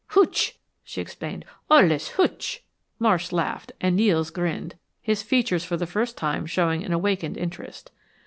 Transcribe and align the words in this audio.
"Hootch," 0.15 0.57
she 0.83 0.99
explained. 0.99 1.45
"Ole's 1.69 2.13
hootch." 2.17 2.63
Marsh 2.97 3.31
laughed, 3.31 3.71
and 3.79 3.95
Nels 3.95 4.31
grinned, 4.31 4.73
his 4.99 5.21
features 5.21 5.63
for 5.63 5.77
the 5.77 5.85
first 5.85 6.17
time 6.17 6.47
showing 6.47 6.83
an 6.83 6.91
awakened 6.91 7.37
interest. 7.37 7.91